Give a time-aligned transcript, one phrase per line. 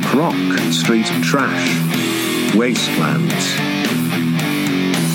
[0.00, 3.58] punk rock, street trash, wastelands.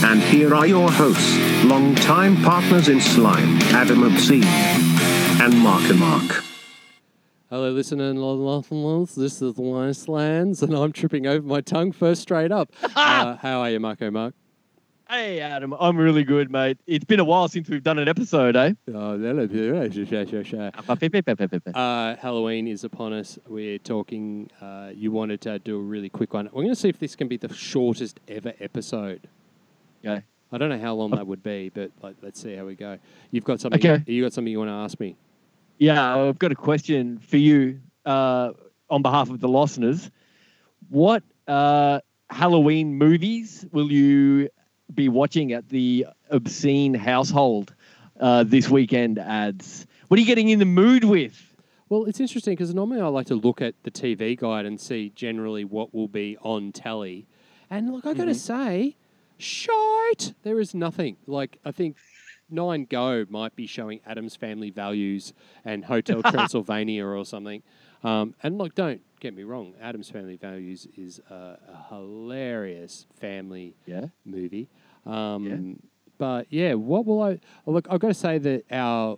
[0.04, 6.44] And here are your hosts, longtime partners in slime, Adam Obscene and Mark and Mark.
[7.50, 9.16] Hello, listener and listeners.
[9.16, 12.71] This is Wastelands, and I'm tripping over my tongue first straight up.
[12.96, 14.36] uh, how are you, Marco Mark?
[15.10, 15.74] Hey, Adam.
[15.80, 16.78] I'm really good, mate.
[16.86, 18.73] It's been a while since we've done an episode, eh?
[18.94, 19.18] Oh,
[21.73, 23.40] uh, Halloween is upon us.
[23.48, 24.50] We're talking.
[24.59, 26.48] Uh, you wanted to do a really quick one.
[26.48, 29.30] We're going to see if this can be the shortest ever episode.
[30.05, 30.22] Okay.
[30.52, 32.98] I don't know how long that would be, but like, let's see how we go.
[33.31, 33.80] You've got something.
[33.80, 34.03] Okay.
[34.12, 35.16] You got something you want to ask me?
[35.78, 38.52] Yeah, I've got a question for you uh,
[38.89, 40.12] on behalf of the listeners.
[40.89, 44.50] What uh, Halloween movies will you
[44.94, 47.73] be watching at the Obscene household
[48.20, 49.86] uh, this weekend ads?
[50.08, 51.44] What are you getting in the mood with?
[51.89, 55.09] Well, it's interesting because normally I like to look at the TV guide and see
[55.16, 57.28] generally what will be on telly.
[57.70, 58.95] And look, I got to say,
[59.38, 61.17] shite, there is nothing.
[61.28, 61.98] Like, I think
[62.50, 65.33] Nine Go might be showing Addams Family Values
[65.66, 67.61] and Hotel Transylvania or something.
[68.04, 73.76] Um, and look, don't get me wrong, Addams Family Values is a, a hilarious family
[73.86, 74.06] Yeah.
[74.26, 74.70] movie.
[75.06, 75.80] Um,
[76.17, 77.88] But yeah, what will I oh, look?
[77.90, 79.17] I've got to say that our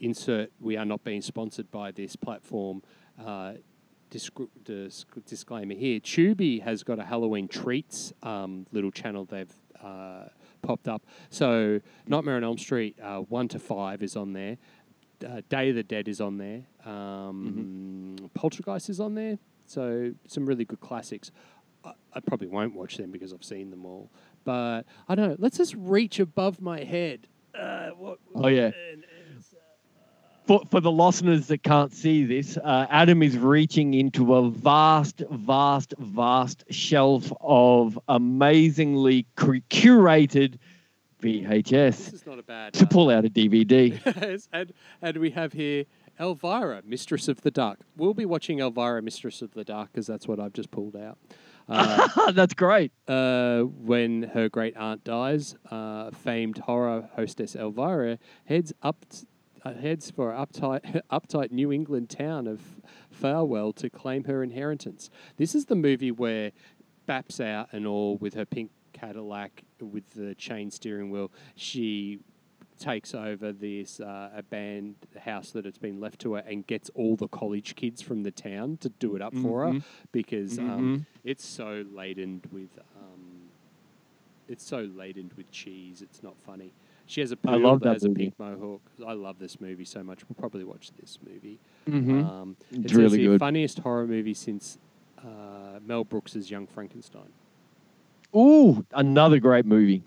[0.00, 2.82] insert we are not being sponsored by this platform.
[3.22, 3.54] Uh,
[4.10, 4.32] disc-
[4.64, 10.24] disc- disclaimer here: Tubi has got a Halloween treats um, little channel they've uh,
[10.62, 11.04] popped up.
[11.30, 14.56] So Nightmare on Elm Street uh, one to five is on there.
[15.26, 16.62] Uh, Day of the Dead is on there.
[16.84, 19.38] Um, Poltergeist is on there.
[19.66, 21.30] So some really good classics.
[21.86, 24.10] I, I probably won't watch them because I've seen them all.
[24.44, 25.36] But I don't know.
[25.38, 27.26] Let's just reach above my head.
[27.58, 28.66] Uh, what, Oh, yeah.
[28.66, 29.56] and- and, uh,
[30.46, 35.22] For, for the listeners that can't see this, uh, Adam is reaching into a vast,
[35.30, 40.58] vast, vast shelf of amazingly curated
[41.22, 42.74] VHS is not a bad.
[42.74, 43.98] to uh, pull out a DVD.
[44.20, 45.84] Yes, and and we have here
[46.20, 47.80] Elvira, Mistress of the Dark.
[47.96, 51.18] We'll be watching Elvira, Mistress of the Dark, because that's what I've just pulled out.
[51.68, 52.92] Uh, That's great.
[53.08, 59.04] uh, when her great aunt dies, uh, famed horror hostess Elvira heads up.
[59.10, 59.26] t-
[59.64, 62.60] uh, heads for uptight, uptight New England town of
[63.10, 65.10] Fallwell to claim her inheritance.
[65.38, 66.52] This is the movie where
[67.08, 71.32] Baps out and all with her pink Cadillac with the chain steering wheel.
[71.56, 72.20] She
[72.78, 77.16] takes over this uh, abandoned house that it's been left to her and gets all
[77.16, 79.82] the college kids from the town to do it up for her Mhm.
[80.12, 81.06] because um, Mhm.
[81.24, 83.48] it's so laden with um,
[84.48, 86.02] it's so laden with cheese.
[86.02, 86.72] It's not funny.
[87.06, 88.80] She has a I poodle love that that has a pink mohawk.
[89.06, 90.28] I love this movie so much.
[90.28, 91.58] We'll probably watch this movie.
[91.86, 92.24] Mhm.
[92.24, 93.38] Um, It's it says really good.
[93.40, 94.78] Funniest horror movie since
[95.18, 97.30] uh, Mel Brooks's Young Frankenstein.
[98.34, 100.02] Ooh, another great movie.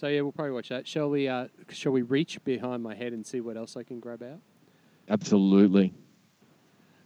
[0.00, 0.88] So yeah, we'll probably watch that.
[0.88, 1.28] Shall we?
[1.28, 4.38] Uh, shall we reach behind my head and see what else I can grab out?
[5.10, 5.92] Absolutely.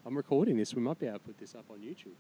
[0.07, 0.77] I'm recording this.
[0.77, 2.15] We might be able to put this up on YouTube.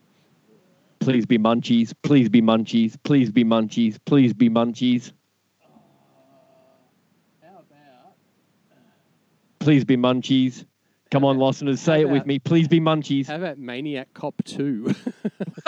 [0.98, 1.94] Please be munchies.
[2.02, 2.96] Please be munchies.
[3.04, 3.98] Please be munchies.
[4.04, 5.12] Please be munchies.
[7.40, 8.16] How about?
[9.60, 10.64] Please be munchies.
[11.12, 12.40] Come on, about- listeners, say it with me.
[12.40, 13.28] Please be munchies.
[13.28, 14.92] How about Maniac Cop Two?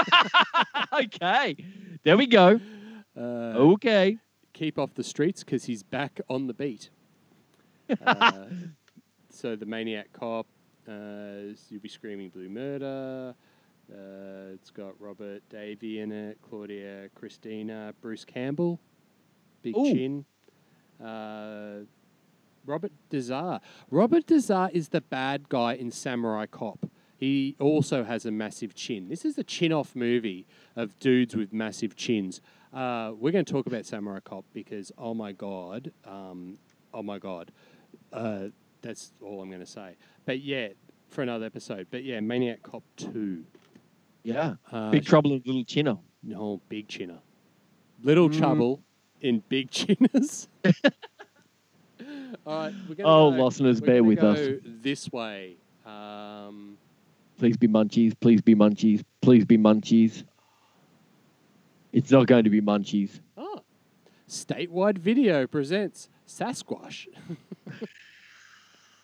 [0.92, 1.56] okay.
[2.02, 2.58] There we go.
[3.16, 4.18] uh, Okay.
[4.56, 6.88] Keep off the streets because he's back on the beat.
[8.04, 8.46] Uh,
[9.30, 10.44] so the maniac cop,
[10.88, 13.32] uh, you'll be screaming blue murder.
[13.88, 18.80] Uh, it's got Robert Davi in it, Claudia Christian, Bruce Campbell,
[19.62, 19.84] Big Ooh.
[19.84, 20.24] Chin,
[21.00, 21.84] uh,
[22.64, 23.60] Robert Z'Dar.
[23.90, 26.90] Robert Z'Dar is the bad guy in Samurai Cop.
[27.16, 29.08] He also has a massive chin.
[29.08, 32.40] This is a chin off movie of dudes with massive chins.
[32.76, 36.58] Uh, we're going to talk about Samurai Cop because, oh my God, um,
[36.92, 37.50] oh my God.
[38.12, 38.48] Uh,
[38.82, 39.96] that's all I'm going to say.
[40.26, 40.68] But yeah,
[41.08, 41.86] for another episode.
[41.90, 43.42] But yeah, Maniac Cop 2.
[44.24, 44.56] Yeah.
[44.70, 45.98] Uh, Big Trouble in Little China.
[46.22, 47.20] No, big chinner.
[48.02, 48.36] Little Mm.
[48.38, 48.82] trouble
[49.20, 50.48] in big chinners.
[52.44, 54.60] All right, we're gonna Oh, go, listeners, bear with us.
[54.64, 55.56] This way.
[55.86, 56.76] Um,
[57.38, 58.14] Please be munchies.
[58.20, 59.02] Please be munchies.
[59.22, 60.24] Please be munchies.
[61.96, 63.20] It's not going to be munchies.
[63.38, 63.60] oh,
[64.28, 67.06] statewide video presents Sasquatch.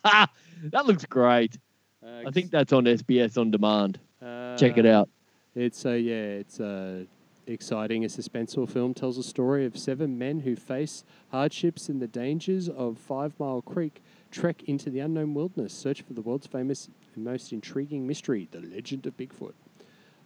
[0.04, 0.28] Ah,
[0.64, 1.56] that looks great.
[2.04, 4.00] Uh, I think that's on SBS on demand.
[4.20, 5.08] uh, Check it out.
[5.54, 7.06] It's a yeah, it's a
[7.46, 8.04] exciting.
[8.04, 12.68] A suspenseful film tells a story of seven men who face hardships and the dangers
[12.68, 14.02] of Five Mile Creek,
[14.32, 18.60] trek into the unknown wilderness, search for the world's famous and most intriguing mystery, the
[18.60, 19.54] legend of Bigfoot.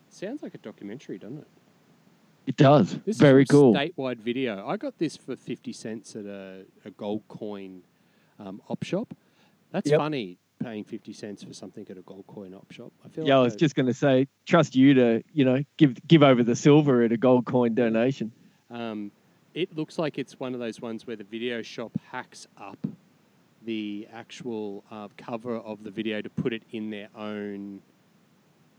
[0.08, 1.48] Sounds like a documentary, doesn't it?
[2.46, 2.98] It does.
[3.04, 3.74] This Very cool.
[3.74, 4.66] Statewide video.
[4.66, 7.82] I got this for fifty cents at a, a gold coin
[8.38, 9.14] um, op shop.
[9.72, 9.98] That's Yep.
[9.98, 12.92] funny paying fifty cents for something at a gold coin op shop.
[13.04, 15.62] I feel Yeah, I was a- just going to say, trust you to, you know,
[15.76, 18.30] give give over the silver at a gold coin donation.
[18.70, 19.10] Um,
[19.54, 22.78] it looks like it's one of those ones where the video shop hacks up
[23.64, 27.80] the actual uh, cover of the video to put it in their own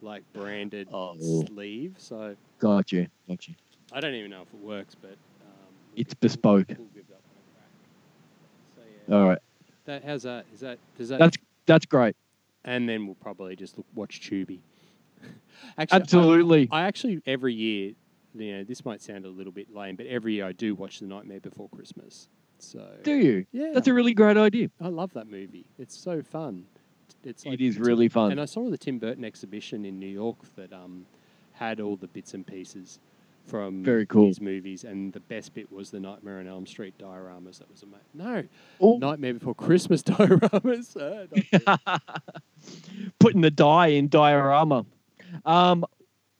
[0.02, 1.16] like branded Oh.
[1.46, 1.96] sleeve.
[1.98, 3.08] So Got you.
[3.28, 3.56] Got you.
[3.92, 6.68] I don't even know if it works, but um, It's we'll- bespoke.
[6.70, 7.70] we'll give that one a crack.
[8.76, 9.40] So yeah, All right.
[9.86, 10.46] that how's that?
[10.54, 11.20] Is that does that?
[11.20, 12.16] That's that's great.
[12.66, 14.60] and then we'll probably just look, watch Tubi.
[15.78, 16.68] actually, I- Absolutely.
[16.72, 17.94] I actually every year,
[18.36, 21.00] you know, this might sound a little bit lame, but every year I do watch
[21.00, 22.28] The Nightmare Before Christmas.
[22.60, 23.46] So Do you?
[23.52, 24.70] yeah, That's a really great idea.
[24.82, 25.66] I love that movie.
[25.78, 26.66] It's so fun.
[27.24, 28.32] It's like It is really fun.
[28.32, 31.06] And I saw the Tim Burton exhibition in New York that um,
[31.54, 33.00] had all the bits and pieces
[33.46, 34.28] from Very cool.
[34.28, 37.60] his movies, and the best bit was the Nightmare on Elm Street dioramas.
[37.60, 38.04] That was amazing.
[38.14, 38.44] No,
[38.82, 40.96] Oh, Nightmare Before Christmas dioramas.
[41.66, 41.98] Uh,
[43.20, 44.86] putting the die in diorama.
[45.46, 45.86] Um,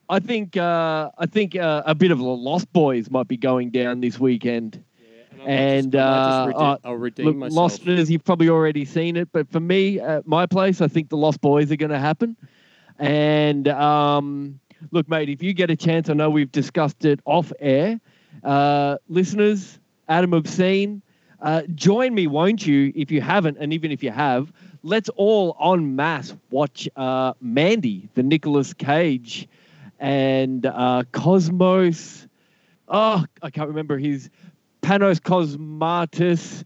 [0.08, 3.70] I think uh, I think uh, a bit of the Lost Boys might be going
[3.70, 4.82] down this weekend.
[5.46, 7.56] And, just uh, rede- uh, I'll redeem Look, myself.
[7.56, 11.16] Losters, you've probably already seen it, but for me, at my place, I think the
[11.16, 12.36] Lost Boys are going to happen.
[12.98, 14.58] And um,
[14.90, 18.00] look, mate, if you get a chance, I know we've discussed it off air.
[18.42, 21.02] Uh, listeners, Adam Obscene,
[21.40, 22.92] uh, join me, won't you?
[22.96, 24.52] If you haven't, and even if you have,
[24.82, 29.48] let's all en masse watch uh, Mandy, the Nicolas Cage,
[30.00, 32.26] and uh, Cosmos.
[32.88, 34.30] Oh, I can't remember his
[34.88, 36.64] Panos Cosmatos.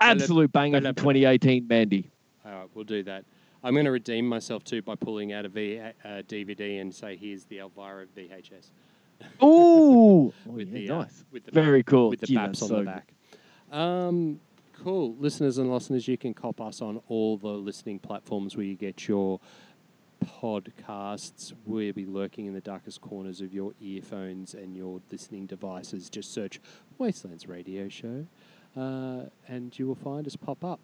[0.00, 2.10] Absolute banger from 2018, Mandy.
[2.44, 3.24] All right, we'll do that.
[3.62, 5.92] I'm going to redeem myself too by pulling out a v- uh,
[6.26, 8.70] DVD and say, "Here's the Elvira VHS."
[9.40, 11.24] Ooh, oh, yeah, the uh, nice.
[11.30, 12.08] with the Very cool.
[12.10, 13.12] with the Gee, baps on so the back.
[13.70, 14.40] Um,
[14.82, 18.74] cool, listeners and listeners, you can cop us on all the listening platforms where you
[18.74, 19.38] get your
[20.24, 21.52] podcasts.
[21.66, 26.08] We'll be lurking in the darkest corners of your earphones and your listening devices.
[26.10, 26.60] Just search
[26.98, 28.26] Wastelands Radio Show,
[28.76, 30.80] uh, and you will find us pop up.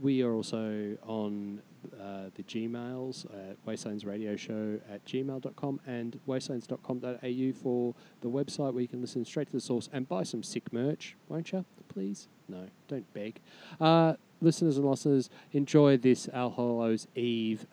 [0.00, 1.62] We are also on
[2.00, 3.26] uh, the Gmails
[3.66, 9.00] Wastelands Radio Show at wastelandsradioshow at gmail.com and wastelands.com.au for the website where you can
[9.00, 11.64] listen straight to the source and buy some sick merch, won't you?
[11.88, 12.28] Please?
[12.48, 13.40] No, don't beg.
[13.80, 17.66] Uh, listeners and listeners, enjoy this All Hallows Eve.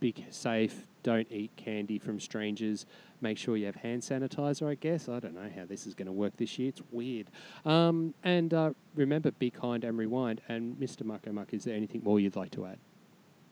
[0.00, 0.86] Be safe.
[1.02, 2.86] Don't eat candy from strangers.
[3.20, 5.08] Make sure you have hand sanitizer, I guess.
[5.08, 6.68] I don't know how this is going to work this year.
[6.68, 7.26] It's weird.
[7.64, 10.40] Um, and uh, remember, be kind and rewind.
[10.48, 11.02] And Mr.
[11.02, 12.78] Mucko Muck, is there anything more you'd like to add?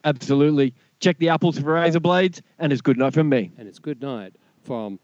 [0.05, 0.73] Absolutely.
[1.01, 3.51] Check the apples for razor blades, and it's good night from me.
[3.59, 5.01] And it's good night from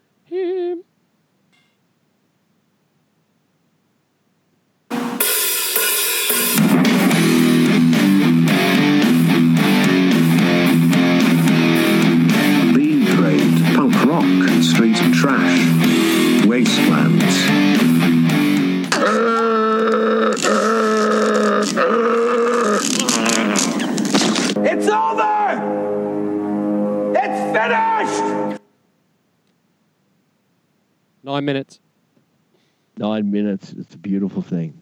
[31.33, 31.81] Nine minutes.
[32.99, 33.73] Nine minutes.
[33.73, 34.79] It's a beautiful thing.